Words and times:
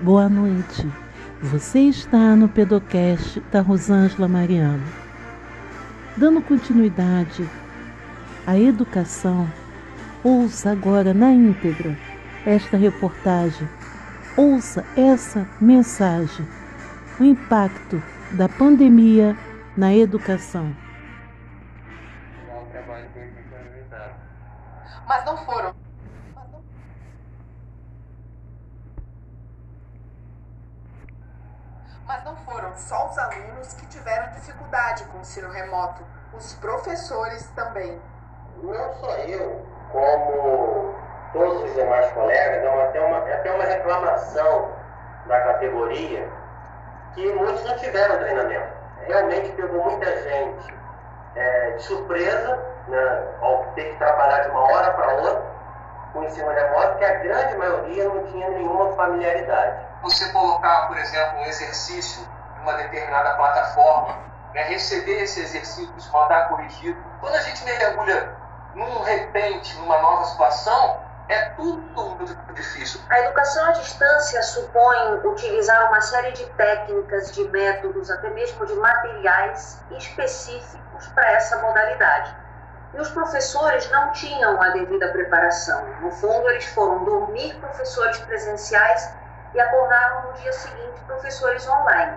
Boa 0.00 0.28
noite. 0.28 0.88
Você 1.42 1.80
está 1.80 2.36
no 2.36 2.48
Pedocast 2.48 3.40
da 3.50 3.60
Rosângela 3.60 4.28
Mariano. 4.28 4.86
Dando 6.16 6.40
continuidade 6.40 7.44
à 8.46 8.56
educação, 8.56 9.50
ouça 10.22 10.70
agora 10.70 11.12
na 11.12 11.32
íntegra 11.32 11.98
esta 12.46 12.76
reportagem. 12.76 13.68
Ouça 14.36 14.86
essa 14.96 15.48
mensagem. 15.60 16.46
O 17.18 17.24
impacto 17.24 18.00
da 18.30 18.48
pandemia 18.48 19.36
na 19.76 19.92
educação. 19.92 20.76
Mas 25.08 25.24
não 25.24 25.36
foram 25.38 25.87
Mas 32.08 32.24
não 32.24 32.34
foram 32.36 32.74
só 32.74 33.06
os 33.06 33.18
alunos 33.18 33.74
que 33.74 33.86
tiveram 33.86 34.32
dificuldade 34.32 35.04
com 35.04 35.18
o 35.18 35.20
ensino 35.20 35.50
remoto, 35.50 36.02
os 36.32 36.54
professores 36.54 37.46
também. 37.54 38.00
Não 38.62 38.92
só 38.94 39.10
eu, 39.18 39.62
como 39.92 40.94
todos 41.34 41.64
os 41.64 41.74
demais 41.74 42.10
colegas, 42.12 42.64
é 42.64 42.82
até 42.82 43.00
uma, 43.00 43.28
é 43.28 43.34
até 43.34 43.52
uma 43.52 43.64
reclamação 43.64 44.72
da 45.26 45.38
categoria 45.38 46.26
que 47.14 47.30
muitos 47.34 47.62
não 47.64 47.76
tiveram 47.76 48.16
treinamento. 48.16 48.72
Realmente 49.06 49.52
pegou 49.52 49.84
muita 49.84 50.06
gente 50.22 50.74
é, 51.36 51.72
de 51.72 51.82
surpresa, 51.82 52.58
né, 52.88 53.34
ao 53.42 53.64
ter 53.74 53.84
que 53.84 53.98
trabalhar 53.98 54.44
de 54.44 54.48
uma 54.48 54.62
hora 54.62 54.94
para 54.94 55.12
outra 55.12 55.47
o 56.14 56.22
ensino 56.24 56.50
remoto, 56.50 56.98
que 56.98 57.04
a 57.04 57.14
grande 57.16 57.56
maioria 57.56 58.04
não 58.04 58.24
tinha 58.26 58.48
nenhuma 58.50 58.94
familiaridade 58.94 59.88
você 60.02 60.30
colocar, 60.32 60.86
por 60.86 60.96
exemplo, 60.96 61.38
um 61.38 61.44
exercício 61.44 62.26
em 62.56 62.62
uma 62.62 62.74
determinada 62.74 63.34
plataforma, 63.34 64.18
né, 64.54 64.62
receber 64.64 65.22
esse 65.22 65.40
exercício, 65.40 65.92
rodar 66.10 66.48
corrigido. 66.48 66.98
Quando 67.20 67.34
a 67.34 67.40
gente 67.40 67.64
mergulha 67.64 68.36
num 68.74 69.02
repente, 69.02 69.76
numa 69.78 69.98
nova 69.98 70.24
situação, 70.24 71.00
é 71.28 71.50
tudo 71.50 71.82
muito 71.94 72.54
difícil. 72.54 73.00
A 73.10 73.20
educação 73.20 73.66
à 73.66 73.72
distância 73.72 74.42
supõe 74.42 75.20
utilizar 75.24 75.88
uma 75.88 76.00
série 76.00 76.32
de 76.32 76.46
técnicas, 76.50 77.32
de 77.32 77.46
métodos, 77.48 78.10
até 78.10 78.30
mesmo 78.30 78.64
de 78.64 78.74
materiais 78.74 79.84
específicos 79.90 81.06
para 81.08 81.32
essa 81.32 81.58
modalidade. 81.58 82.34
E 82.94 83.00
os 83.00 83.10
professores 83.10 83.90
não 83.90 84.12
tinham 84.12 84.60
a 84.62 84.70
devida 84.70 85.08
preparação. 85.08 85.84
No 86.00 86.10
fundo, 86.10 86.48
eles 86.50 86.66
foram 86.66 87.04
dormir 87.04 87.54
professores 87.56 88.18
presenciais 88.20 89.12
e 89.54 89.60
acordaram 89.60 90.22
no 90.22 90.32
dia 90.34 90.52
seguinte 90.52 91.00
professores 91.06 91.68
online. 91.68 92.16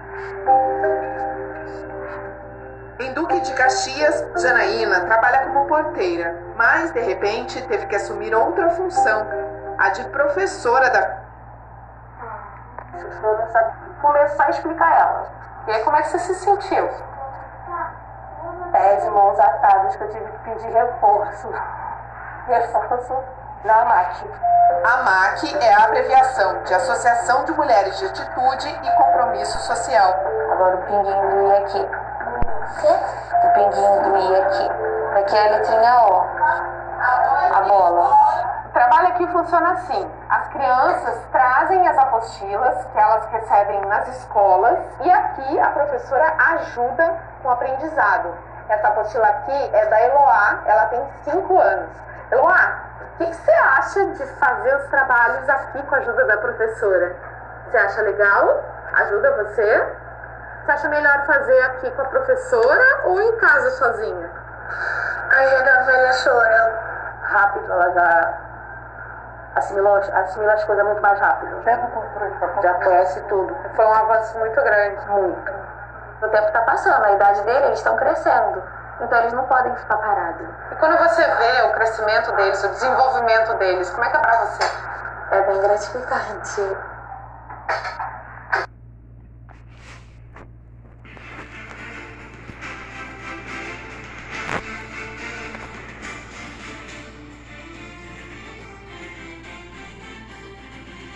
Em 3.00 3.13
Duque 3.13 3.39
de 3.41 3.53
Caxias, 3.53 4.25
Janaína 4.41 5.02
trabalha 5.05 5.45
como 5.47 5.66
porteira, 5.66 6.39
mas 6.55 6.91
de 6.91 7.00
repente 7.00 7.61
teve 7.67 7.88
que 7.88 7.95
assumir 7.95 8.33
outra 8.33 8.69
função, 8.72 9.28
a 9.78 9.89
de 9.89 10.03
professora 10.06 10.89
da. 10.89 11.22
Não 13.22 13.47
sabe 13.52 13.73
começar 14.02 14.45
a 14.45 14.50
explicar 14.50 15.00
ela. 15.00 15.41
E 15.67 15.72
aí, 15.72 15.83
como 15.83 15.97
é 15.97 16.02
que 16.02 16.09
você 16.09 16.19
se 16.19 16.35
sentiu? 16.35 16.89
E 19.03 19.09
mãos 19.09 19.39
atadas, 19.39 19.95
que 19.95 20.03
eu 20.03 20.09
tive 20.09 20.25
que 20.25 20.38
pedir 20.39 20.72
reforço. 20.72 21.51
Reforço 22.47 23.17
na 23.63 23.81
AMAC. 23.81 24.29
AMAC 24.84 25.57
é 25.63 25.73
a 25.73 25.85
abreviação 25.85 26.63
de 26.63 26.73
Associação 26.73 27.45
de 27.45 27.51
Mulheres 27.53 27.97
de 28.00 28.06
Atitude 28.06 28.67
e 28.67 28.91
Compromisso 28.91 29.57
Social. 29.59 30.13
Agora 30.51 30.75
o 30.75 30.81
pinguinho 30.84 31.29
do 31.29 31.47
I 31.47 31.57
aqui. 31.57 31.90
O 33.44 33.50
pinguinho 33.53 34.01
do 34.03 34.17
I 34.17 34.41
aqui. 34.41 34.69
Aqui 35.19 35.35
é 35.35 35.47
a 35.47 35.51
letrinha 35.57 36.03
O. 36.03 36.25
A 37.56 37.61
bola. 37.67 38.16
O 38.66 38.69
trabalho 38.73 39.07
aqui 39.09 39.28
funciona 39.28 39.72
assim. 39.72 40.11
As 40.29 40.47
crianças 40.47 41.25
trazem 41.31 41.88
as 41.88 41.97
apostilas 41.97 42.85
que 42.85 42.97
elas 42.97 43.25
recebem 43.25 43.81
nas 43.81 44.07
escolas 44.09 44.79
e 45.01 45.11
aqui 45.11 45.59
a 45.59 45.67
professora 45.72 46.34
ajuda 46.53 47.19
com 47.41 47.50
o 47.50 47.51
aprendizado. 47.51 48.50
Essa 48.69 48.88
apostila 48.88 49.27
aqui 49.27 49.69
é 49.73 49.85
da 49.85 50.01
Eloá, 50.01 50.61
ela 50.66 50.85
tem 50.85 51.05
5 51.23 51.59
anos. 51.59 51.89
Eloá, 52.31 52.79
o 53.01 53.17
que 53.17 53.33
você 53.33 53.51
acha 53.51 54.05
de 54.05 54.25
fazer 54.25 54.75
os 54.75 54.88
trabalhos 54.88 55.49
aqui 55.49 55.83
com 55.83 55.95
a 55.95 55.97
ajuda 55.97 56.25
da 56.25 56.38
professora? 56.38 57.16
Você 57.67 57.77
acha 57.77 58.01
legal? 58.01 58.63
Ajuda 58.94 59.44
você? 59.44 59.95
Você 60.63 60.72
acha 60.72 60.89
melhor 60.89 61.25
fazer 61.25 61.61
aqui 61.63 61.91
com 61.91 62.01
a 62.01 62.05
professora 62.05 63.01
ou 63.05 63.22
em 63.22 63.38
casa 63.38 63.69
sozinha? 63.72 64.29
Ajuda 65.38 65.72
a 65.72 65.83
professora. 65.83 66.91
Rápido, 67.23 67.72
ela 67.72 67.91
já 67.91 68.33
assimila, 69.55 69.99
assimila 69.99 70.53
as 70.53 70.63
coisas 70.63 70.85
muito 70.85 71.01
mais 71.01 71.19
rápido. 71.19 71.63
Já 72.61 72.73
conhece 72.75 73.22
tudo. 73.22 73.55
Foi 73.75 73.85
um 73.85 73.93
avanço 73.93 74.38
muito 74.39 74.61
grande. 74.61 75.05
Muito. 75.07 75.60
O 76.22 76.28
tempo 76.30 76.48
está 76.48 76.62
passando, 76.62 77.04
a 77.04 77.14
idade 77.14 77.42
dele, 77.42 77.66
eles 77.66 77.80
estão 77.80 77.96
crescendo. 77.96 78.62
Então 79.02 79.20
eles 79.22 79.34
não 79.34 79.44
podem 79.46 79.76
ficar 79.76 79.98
parados. 79.98 80.48
E 80.72 80.76
quando 80.76 80.96
você 81.00 81.24
vê 81.24 81.62
o 81.64 81.74
crescimento 81.74 82.32
deles, 82.34 82.64
o 82.64 82.70
desenvolvimento 82.70 83.56
deles, 83.56 83.90
como 83.90 84.06
é 84.06 84.09
que 84.12 84.18
é 84.18 84.20
pra 84.20 84.46
você? 84.46 84.64
É 85.32 85.42
bem 85.42 85.62
gratificante. 85.62 86.62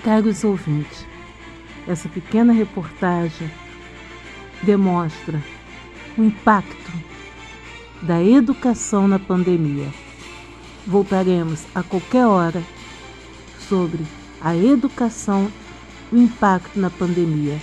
Caros 0.03 0.43
ouvintes, 0.43 1.05
essa 1.87 2.09
pequena 2.09 2.53
reportagem 2.53 3.64
demonstra 4.63 5.41
o 6.17 6.23
impacto 6.23 6.91
da 8.01 8.23
educação 8.23 9.07
na 9.07 9.19
pandemia. 9.19 9.87
Voltaremos 10.85 11.65
a 11.73 11.81
qualquer 11.81 12.25
hora 12.25 12.63
sobre 13.67 14.05
a 14.41 14.55
educação 14.55 15.49
o 16.11 16.17
impacto 16.17 16.79
na 16.79 16.89
pandemia. 16.89 17.59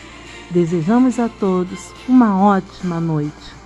Desejamos 0.50 1.18
a 1.18 1.28
todos 1.28 1.92
uma 2.08 2.38
ótima 2.38 3.00
noite. 3.00 3.61